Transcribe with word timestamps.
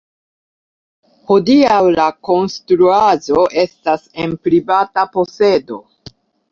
Hodiaŭ 1.31 1.75
La 1.97 2.07
konstruaĵo 2.31 3.47
estas 3.67 4.11
en 4.27 4.37
privata 4.49 5.09
posedo. 5.17 5.85